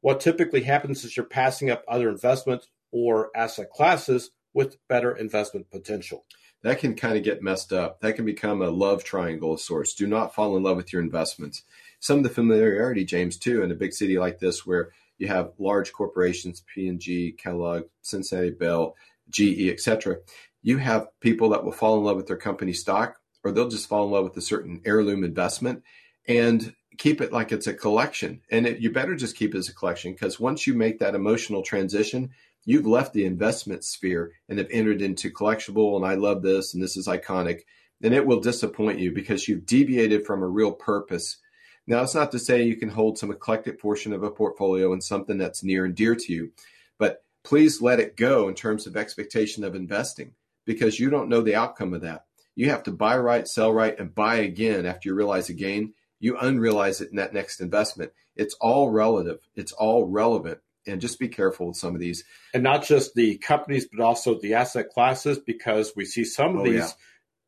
[0.03, 5.71] what typically happens is you're passing up other investments or asset classes with better investment
[5.71, 6.27] potential.
[6.65, 8.03] That can kind of get messed up.
[8.03, 9.95] That can become a love triangle of sorts.
[9.95, 11.63] Do not fall in love with your investments.
[11.99, 15.53] Some of the familiarity, James, too, in a big city like this where you have
[15.59, 18.97] large corporations, P&G, Kellogg, Cincinnati Bell,
[19.35, 20.17] GE, etc.
[20.63, 23.89] You have people that will fall in love with their company stock or they'll just
[23.89, 25.83] fall in love with a certain heirloom investment
[26.27, 28.41] and keep it like it's a collection.
[28.51, 31.15] And it, you better just keep it as a collection because once you make that
[31.15, 32.31] emotional transition,
[32.65, 36.83] you've left the investment sphere and have entered into collectible and I love this and
[36.83, 37.61] this is iconic,
[38.01, 41.39] then it will disappoint you because you've deviated from a real purpose
[41.87, 45.01] Now, it's not to say you can hold some eclectic portion of a portfolio in
[45.01, 46.53] something that's near and dear to you,
[46.99, 50.33] but please let it go in terms of expectation of investing
[50.65, 52.25] because you don't know the outcome of that.
[52.57, 55.93] You have to buy right, sell right, and buy again after you realize a gain.
[56.21, 58.13] You unrealize it in that next investment.
[58.35, 60.59] It's all relative, it's all relevant.
[60.87, 62.25] And just be careful with some of these.
[62.53, 66.63] And not just the companies, but also the asset classes, because we see some of
[66.63, 66.81] oh, these.
[66.81, 66.91] Yeah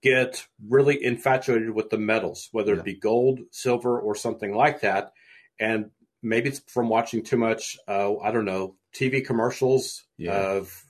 [0.03, 2.79] get really infatuated with the metals, whether yeah.
[2.79, 5.13] it be gold, silver, or something like that.
[5.59, 5.91] And
[6.23, 10.33] maybe it's from watching too much, uh, I don't know, TV commercials yeah.
[10.33, 10.85] of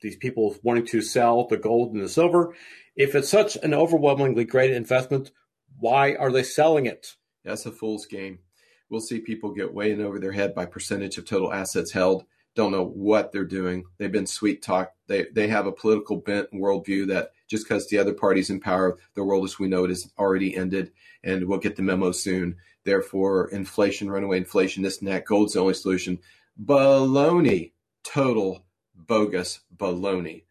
[0.00, 2.54] these people wanting to sell the gold and the silver.
[2.94, 5.30] If it's such an overwhelmingly great investment,
[5.78, 7.14] why are they selling it?
[7.44, 8.40] That's a fool's game.
[8.88, 12.24] We'll see people get way in over their head by percentage of total assets held.
[12.54, 13.84] Don't know what they're doing.
[13.98, 14.92] They've been sweet talk.
[15.08, 18.60] They they have a political bent and worldview that just because the other party's in
[18.60, 22.12] power, the world as we know it is already ended, and we'll get the memo
[22.12, 22.56] soon.
[22.84, 26.18] Therefore, inflation, runaway inflation, this and that, gold's the only solution.
[26.62, 28.64] Baloney, total
[28.94, 30.44] bogus baloney.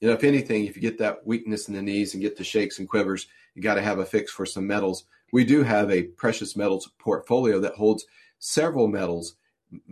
[0.00, 2.44] You know, if anything, if you get that weakness in the knees and get the
[2.44, 5.04] shakes and quivers, you got to have a fix for some metals.
[5.32, 8.04] We do have a precious metals portfolio that holds
[8.38, 9.36] several metals,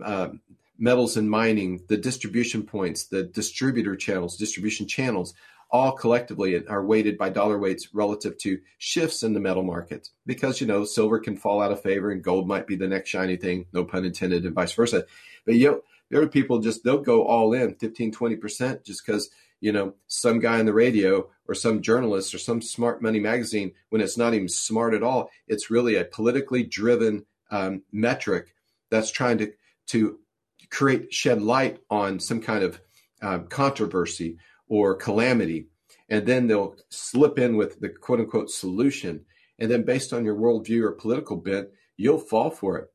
[0.03, 0.29] uh,
[0.77, 5.33] metals and mining, the distribution points, the distributor channels, distribution channels,
[5.73, 10.61] all collectively are weighted by dollar weights relative to shifts in the metal market because
[10.61, 13.35] you know silver can fall out of favor and gold might be the next shiny
[13.35, 15.03] thing no pun intended and vice versa.
[15.45, 15.81] But you know
[16.11, 19.31] there are people just they'll go all in 15 20% just because
[19.61, 23.73] you know some guy on the radio or some journalist or some smart money magazine
[23.89, 28.53] when it's not even smart at all it's really a politically driven um, metric
[28.91, 29.51] that's trying to
[29.87, 30.19] to
[30.69, 32.79] create shed light on some kind of
[33.23, 35.67] um, controversy or calamity.
[36.09, 39.25] And then they'll slip in with the quote unquote solution.
[39.59, 42.89] And then, based on your worldview or political bent, you'll fall for it.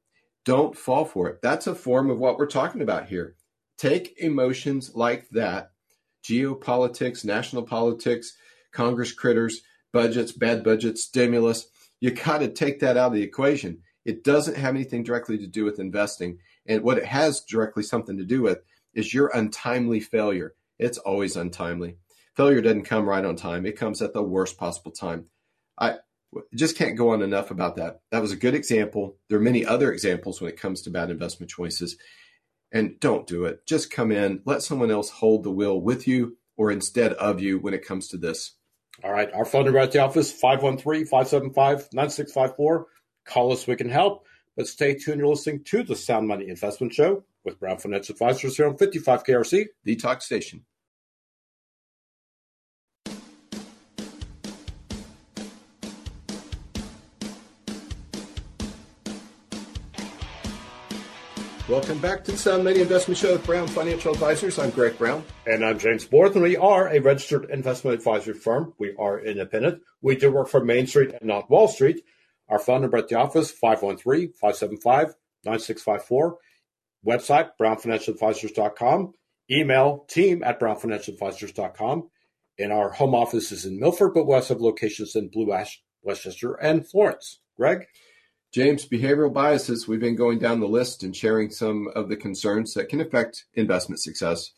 [0.44, 1.40] Don't fall for it.
[1.42, 3.36] That's a form of what we're talking about here.
[3.76, 5.70] Take emotions like that
[6.24, 8.36] geopolitics, national politics,
[8.72, 11.66] Congress critters, budgets, bad budgets, stimulus.
[12.00, 13.78] You got to take that out of the equation.
[14.04, 16.38] It doesn't have anything directly to do with investing.
[16.66, 18.58] And what it has directly something to do with
[18.94, 20.54] is your untimely failure.
[20.78, 21.96] It's always untimely.
[22.36, 23.66] Failure doesn't come right on time.
[23.66, 25.26] It comes at the worst possible time.
[25.78, 25.96] I
[26.54, 28.00] just can't go on enough about that.
[28.10, 29.16] That was a good example.
[29.28, 31.96] There are many other examples when it comes to bad investment choices.
[32.70, 33.66] And don't do it.
[33.66, 37.58] Just come in, let someone else hold the wheel with you or instead of you
[37.58, 38.52] when it comes to this.
[39.02, 39.32] All right.
[39.32, 42.86] Our phone number at the office, 513 575 9654.
[43.24, 44.26] Call us, we can help.
[44.56, 45.20] But stay tuned.
[45.20, 49.24] You're listening to the Sound Money Investment Show with Brown Financial Advisors here on 55
[49.24, 50.64] KRC, the talk station.
[61.68, 64.58] Welcome back to the Sound Money Investment Show with Brown Financial Advisors.
[64.58, 65.22] I'm Greg Brown.
[65.46, 68.72] And I'm James Borth, and we are a registered investment advisory firm.
[68.78, 69.82] We are independent.
[70.00, 72.02] We do work for Main Street and not Wall Street.
[72.48, 76.32] Our phone number at the office, 513-575-9654.
[77.06, 79.12] Website, brownfinancialadvisors.com.
[79.50, 82.10] Email, team at brownfinancialadvisors.com.
[82.58, 85.80] And our home office is in Milford, but we also have locations in Blue Ash,
[86.02, 87.40] West Chester, and Florence.
[87.56, 87.86] Greg?
[88.52, 89.86] James, behavioral biases.
[89.86, 93.44] We've been going down the list and sharing some of the concerns that can affect
[93.54, 94.52] investment success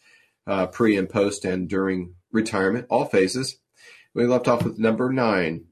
[0.47, 3.59] uh, pre and post and during retirement, all phases.
[4.15, 5.67] We left off with number nine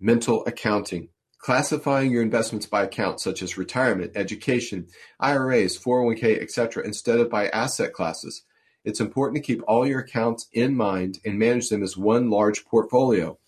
[0.00, 1.08] mental accounting
[1.44, 4.86] classifying your investments by account such as retirement, education,
[5.20, 8.44] IRAs, 401k, etc., instead of by asset classes.
[8.82, 12.64] It's important to keep all your accounts in mind and manage them as one large
[12.64, 13.38] portfolio.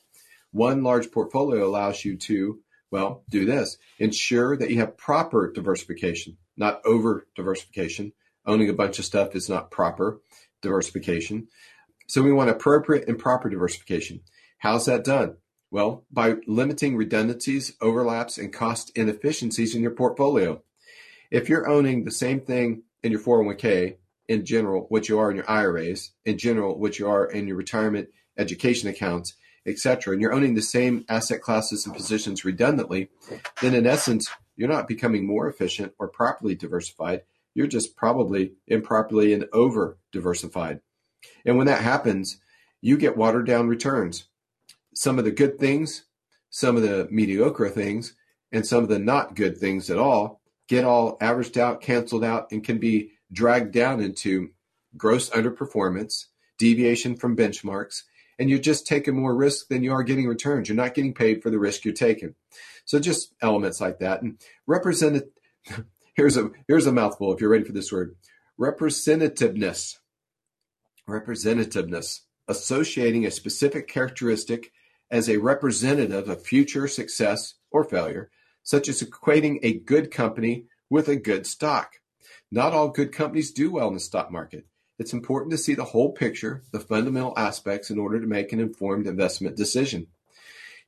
[0.53, 3.79] One large portfolio allows you to, well, do this.
[3.99, 8.13] Ensure that you have proper diversification, not over diversification.
[8.45, 10.21] Owning a bunch of stuff is not proper
[10.61, 11.49] diversification.
[12.09, 14.21] So we want appropriate and proper diversification.
[14.59, 15.39] How's that done?
[15.71, 20.63] Well, by limiting redundancies, overlaps, and cost inefficiencies in your portfolio.
[21.31, 23.97] If you're owning the same thing in your 401k,
[24.29, 27.57] in general, what you are in your IRAs, in general, what you are in your
[27.57, 29.35] retirement education accounts,
[29.67, 33.09] etc., and you're owning the same asset classes and positions redundantly,
[33.61, 37.23] then in essence, you're not becoming more efficient or properly diversified.
[37.55, 40.81] You're just probably improperly and over diversified.
[41.45, 42.39] And when that happens,
[42.81, 44.27] you get watered down returns
[44.97, 46.05] some of the good things,
[46.51, 48.15] some of the mediocre things,
[48.51, 52.51] and some of the not good things at all get all averaged out, canceled out,
[52.51, 54.51] and can be dragged down into
[54.97, 56.27] gross underperformance,
[56.59, 58.03] deviation from benchmarks,
[58.39, 60.69] and you're just taking more risk than you are getting returns.
[60.69, 62.35] You're not getting paid for the risk you're taking.
[62.85, 64.23] So just elements like that.
[64.23, 65.29] And represented
[66.15, 68.17] here's a here's a mouthful if you're ready for this word.
[68.59, 69.97] Representativeness.
[71.09, 72.21] Representativeness.
[72.49, 74.73] Associating a specific characteristic
[75.11, 78.31] as a representative of future success or failure,
[78.63, 81.95] such as equating a good company with a good stock.
[82.51, 84.67] Not all good companies do well in the stock market.
[84.99, 88.61] It's important to see the whole picture, the fundamental aspects, in order to make an
[88.61, 90.07] informed investment decision.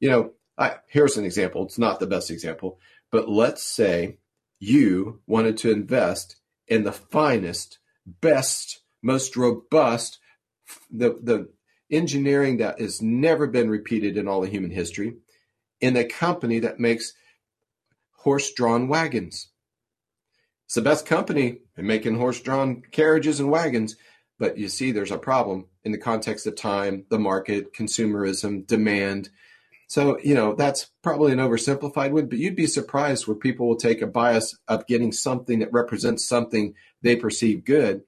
[0.00, 1.64] You know, I, here's an example.
[1.64, 4.18] It's not the best example, but let's say
[4.58, 10.18] you wanted to invest in the finest, best, most robust,
[10.90, 11.48] the, the
[11.90, 15.14] engineering that has never been repeated in all of human history
[15.80, 17.14] in a company that makes
[18.12, 19.48] horse drawn wagons.
[20.66, 23.96] It's the best company in making horse drawn carriages and wagons.
[24.38, 29.30] But you see, there's a problem in the context of time, the market, consumerism, demand.
[29.88, 33.76] So, you know, that's probably an oversimplified one, but you'd be surprised where people will
[33.76, 38.02] take a bias of getting something that represents something they perceive good.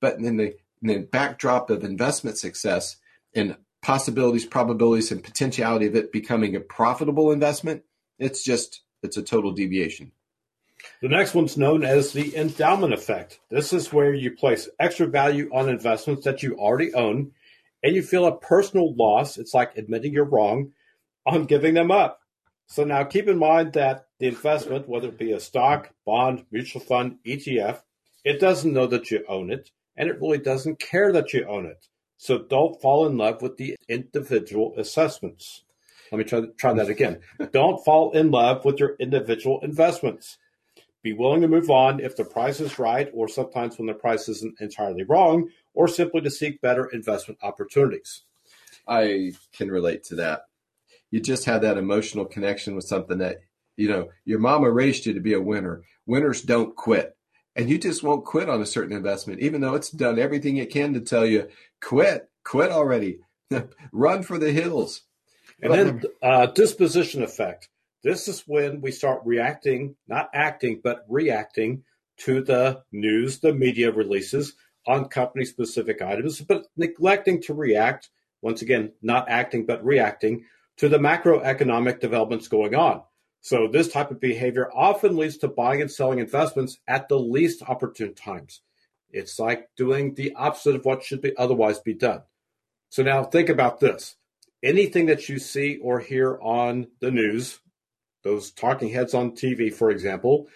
[0.00, 2.96] But in the, in the backdrop of investment success
[3.34, 7.82] and possibilities, probabilities, and potentiality of it becoming a profitable investment,
[8.18, 10.12] it's just, it's a total deviation.
[11.00, 13.40] The next one's known as the endowment effect.
[13.50, 17.32] This is where you place extra value on investments that you already own
[17.82, 19.36] and you feel a personal loss.
[19.36, 20.72] It's like admitting you're wrong
[21.26, 22.20] on giving them up.
[22.66, 26.80] So now keep in mind that the investment, whether it be a stock, bond, mutual
[26.80, 27.82] fund, ETF,
[28.24, 31.66] it doesn't know that you own it and it really doesn't care that you own
[31.66, 31.86] it.
[32.16, 35.64] So don't fall in love with the individual assessments.
[36.12, 37.20] Let me try, try that again.
[37.52, 40.38] don't fall in love with your individual investments
[41.04, 44.26] be willing to move on if the price is right, or sometimes when the price
[44.28, 48.22] isn't entirely wrong, or simply to seek better investment opportunities.
[48.88, 50.46] I can relate to that.
[51.10, 53.40] You just had that emotional connection with something that,
[53.76, 55.82] you know, your mama raised you to be a winner.
[56.06, 57.16] Winners don't quit.
[57.54, 60.70] And you just won't quit on a certain investment, even though it's done everything it
[60.70, 61.48] can to tell you,
[61.84, 63.20] quit, quit already,
[63.92, 65.02] run for the hills.
[65.62, 67.68] And then uh, disposition effect.
[68.02, 71.84] This is when we start reacting, not acting, but reacting
[72.18, 74.54] to the news, the media releases
[74.86, 78.10] on company specific items, but neglecting to react,
[78.42, 80.44] once again, not acting, but reacting
[80.76, 83.02] to the macroeconomic developments going on.
[83.40, 87.62] So, this type of behavior often leads to buying and selling investments at the least
[87.62, 88.60] opportune times.
[89.14, 92.22] It's like doing the opposite of what should be otherwise be done.
[92.90, 94.16] So, now think about this
[94.64, 97.60] anything that you see or hear on the news,
[98.24, 100.48] those talking heads on TV, for example,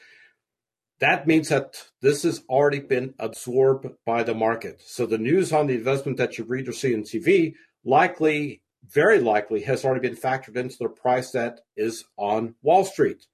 [1.00, 4.82] that means that this has already been absorbed by the market.
[4.84, 7.54] So the news on the investment that you read or see on TV
[7.84, 13.26] likely, very likely, has already been factored into the price that is on Wall Street.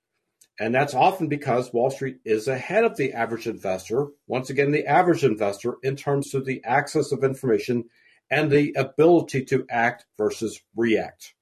[0.61, 4.09] And that's often because Wall Street is ahead of the average investor.
[4.28, 7.84] Once again, the average investor in terms of the access of information
[8.30, 11.34] and the ability to act versus react.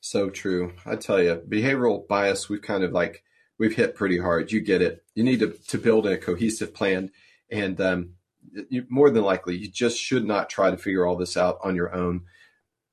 [0.00, 0.72] So true.
[0.86, 3.22] I tell you, behavioral bias, we've kind of like,
[3.58, 4.50] we've hit pretty hard.
[4.50, 5.04] You get it.
[5.14, 7.10] You need to, to build a cohesive plan.
[7.50, 8.10] And um,
[8.70, 11.76] you, more than likely, you just should not try to figure all this out on
[11.76, 12.22] your own.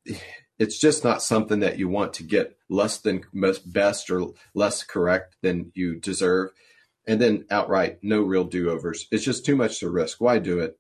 [0.60, 3.24] It's just not something that you want to get less than
[3.66, 6.52] best or less correct than you deserve.
[7.08, 9.08] And then outright, no real do overs.
[9.12, 10.20] It's just too much to risk.
[10.20, 10.78] Why do it?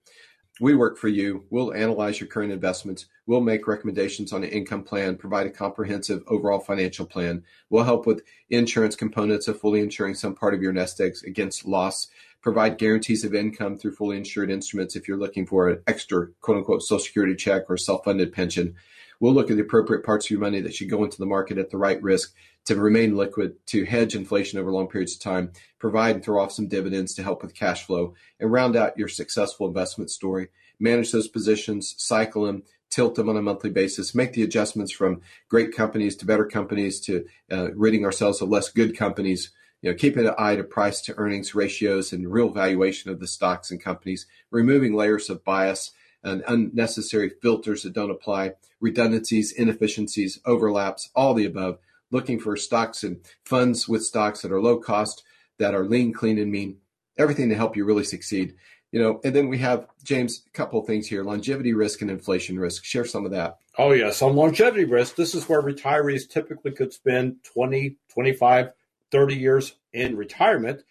[0.60, 1.46] We work for you.
[1.50, 3.06] We'll analyze your current investments.
[3.28, 7.44] We'll make recommendations on an income plan, provide a comprehensive overall financial plan.
[7.70, 11.66] We'll help with insurance components of fully insuring some part of your nest eggs against
[11.66, 12.08] loss,
[12.42, 16.58] provide guarantees of income through fully insured instruments if you're looking for an extra quote
[16.58, 18.76] unquote social security check or self funded pension.
[19.20, 21.58] We'll look at the appropriate parts of your money that should go into the market
[21.58, 22.34] at the right risk
[22.66, 26.52] to remain liquid, to hedge inflation over long periods of time, provide and throw off
[26.52, 30.50] some dividends to help with cash flow, and round out your successful investment story.
[30.80, 35.22] Manage those positions, cycle them, tilt them on a monthly basis, make the adjustments from
[35.50, 39.52] great companies to better companies to uh, ridding ourselves of less good companies.
[39.82, 43.28] You know, keeping an eye to price to earnings ratios and real valuation of the
[43.28, 45.92] stocks and companies, removing layers of bias
[46.28, 51.80] and unnecessary filters that don't apply, redundancies, inefficiencies, overlaps, all the above
[52.12, 55.24] looking for stocks and funds with stocks that are low cost,
[55.58, 56.78] that are lean, clean, and mean,
[57.18, 58.56] everything to help you really succeed.
[58.92, 62.10] You know, and then we have James, a couple of things here: longevity risk and
[62.10, 62.86] inflation risk.
[62.86, 63.58] Share some of that.
[63.78, 68.72] Oh yes, on longevity risk, this is where retirees typically could spend 20, 25,
[69.12, 70.84] 30 years in retirement,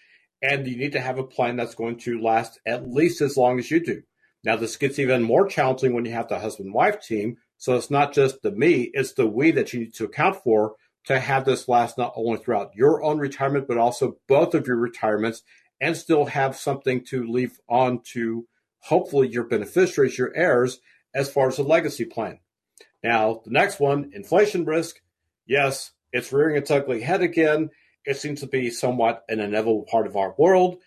[0.43, 3.59] and you need to have a plan that's going to last at least as long
[3.59, 4.03] as you do.
[4.45, 7.91] Now, this gets even more challenging when you have the husband wife team So it's
[7.91, 10.74] not just the me, it's the we that you need to account for
[11.07, 14.76] to have this last not only throughout your own retirement, but also both of your
[14.76, 15.43] retirements
[15.80, 18.47] and still have something to leave on to
[18.80, 20.80] hopefully your beneficiaries, your heirs,
[21.14, 22.39] as far as a legacy plan.
[23.03, 25.01] Now, the next one, inflation risk.
[25.47, 27.70] Yes, it's rearing its ugly head again.
[28.05, 30.78] It seems to be somewhat an inevitable part of our world.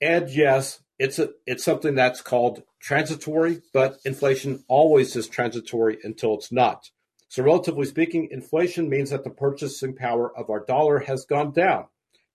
[0.00, 6.34] And yes, it's a, it's something that's called transitory, but inflation always is transitory until
[6.34, 6.90] it's not.
[7.28, 11.86] So relatively speaking, inflation means that the purchasing power of our dollar has gone down.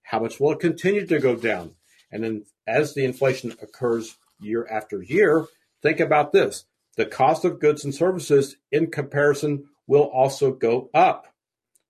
[0.03, 1.75] How much will it continue to go down?
[2.11, 5.45] And then as the inflation occurs year after year,
[5.81, 6.65] think about this.
[6.97, 11.33] The cost of goods and services in comparison will also go up,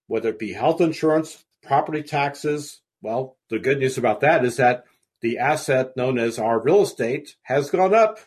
[0.07, 2.81] whether it be health insurance, property taxes.
[3.01, 4.83] Well, the good news about that is that
[5.21, 8.19] the asset known as our real estate has gone up,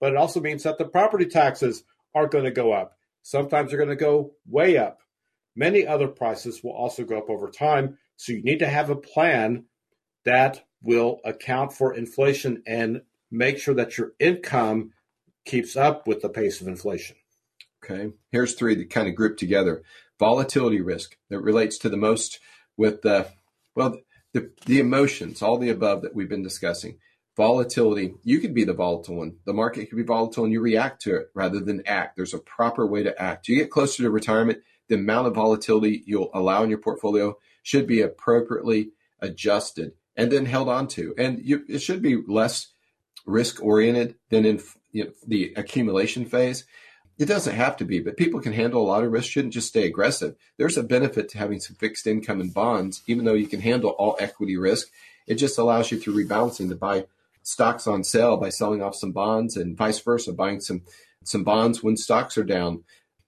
[0.00, 1.84] but it also means that the property taxes
[2.14, 2.96] are going to go up.
[3.22, 5.00] Sometimes they're going to go way up.
[5.56, 7.98] Many other prices will also go up over time.
[8.16, 9.64] So you need to have a plan
[10.24, 14.92] that will account for inflation and make sure that your income
[15.44, 17.16] keeps up with the pace of inflation.
[17.82, 18.12] Okay.
[18.30, 19.82] Here's three that kind of group together.
[20.18, 22.40] Volatility risk that relates to the most
[22.76, 23.28] with the,
[23.74, 23.96] well,
[24.34, 26.98] the, the emotions, all the above that we've been discussing.
[27.36, 29.36] Volatility, you could be the volatile one.
[29.46, 32.16] The market could be volatile and you react to it rather than act.
[32.16, 33.48] There's a proper way to act.
[33.48, 34.58] You get closer to retirement,
[34.88, 40.46] the amount of volatility you'll allow in your portfolio should be appropriately adjusted and then
[40.46, 41.14] held on to.
[41.16, 42.72] And you, it should be less
[43.26, 44.60] risk oriented than in
[44.92, 46.66] you know, the accumulation phase.
[47.16, 49.68] It doesn't have to be, but people can handle a lot of risk, shouldn't just
[49.68, 50.34] stay aggressive.
[50.56, 53.90] There's a benefit to having some fixed income and bonds, even though you can handle
[53.90, 54.88] all equity risk.
[55.26, 57.06] It just allows you through rebalancing to buy
[57.42, 60.82] stocks on sale by selling off some bonds and vice versa, buying some
[61.22, 62.84] some bonds when stocks are down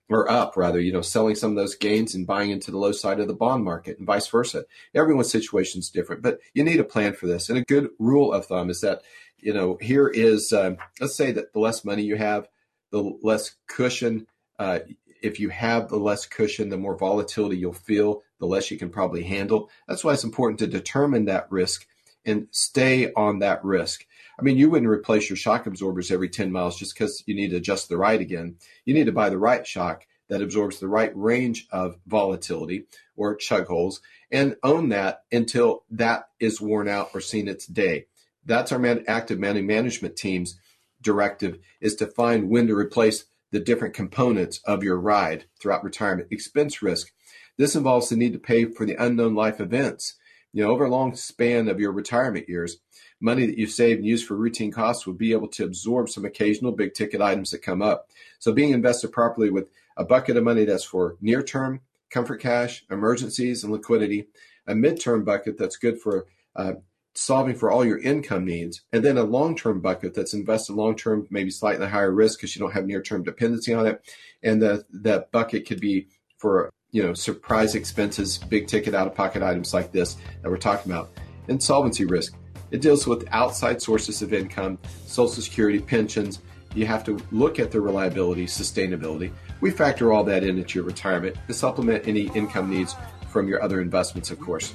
[0.09, 2.93] or up rather, you know, selling some of those gains and buying into the low
[2.93, 4.65] side of the bond market and vice versa.
[4.95, 7.49] Everyone's situation is different, but you need a plan for this.
[7.49, 9.03] And a good rule of thumb is that,
[9.39, 12.47] you know, here is, um, let's say that the less money you have,
[12.91, 14.27] the less cushion.
[14.59, 14.81] Uh,
[15.23, 18.91] if you have the less cushion, the more volatility you'll feel, the less you can
[18.91, 19.71] probably handle.
[19.89, 21.87] That's why it's important to determine that risk
[22.25, 24.05] and stay on that risk.
[24.39, 27.51] I mean, you wouldn't replace your shock absorbers every 10 miles just because you need
[27.51, 28.57] to adjust the right again.
[28.85, 33.37] You need to buy the right shock that absorbs the right range of volatility or
[33.37, 38.07] chug holes and own that until that is worn out or seen its day.
[38.45, 40.59] That's our man, active money management team's
[41.07, 46.29] directive is to find when to replace the different components of your ride throughout retirement.
[46.31, 47.13] Expense risk.
[47.57, 50.17] This involves the need to pay for the unknown life events.
[50.53, 52.79] You know, over a long span of your retirement years,
[53.21, 56.25] money that you've saved and used for routine costs will be able to absorb some
[56.25, 58.11] occasional big ticket items that come up.
[58.39, 61.81] So being invested properly with a bucket of money that's for near term
[62.11, 64.29] comfort cash, emergencies, and liquidity,
[64.67, 66.75] a midterm bucket that's good for uh,
[67.17, 70.97] solving for all your income needs, and then a long term bucket that's invested long
[70.97, 74.03] term, maybe slightly higher risk because you don't have near term dependency on it.
[74.43, 76.09] And the, that bucket could be
[76.39, 80.57] for you know surprise expenses, big ticket out of pocket items like this that we're
[80.57, 81.11] talking about,
[81.49, 82.35] insolvency risk
[82.71, 86.41] it deals with outside sources of income, Social Security, pensions.
[86.75, 89.33] You have to look at the reliability, sustainability.
[89.61, 92.95] We factor all that in into your retirement to supplement any income needs
[93.31, 94.75] from your other investments, of course.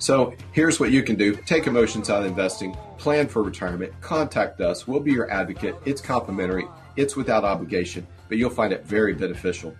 [0.00, 4.62] So here's what you can do take emotions out of investing, plan for retirement, contact
[4.62, 4.88] us.
[4.88, 5.76] We'll be your advocate.
[5.84, 6.64] It's complimentary,
[6.96, 9.76] it's without obligation, but you'll find it very beneficial.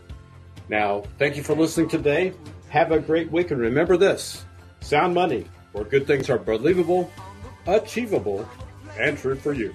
[0.68, 2.32] Now, thank you for listening today.
[2.70, 4.44] Have a great week, and remember this,
[4.80, 7.08] sound money, where good things are believable,
[7.68, 8.48] achievable,
[8.98, 9.72] and true for you.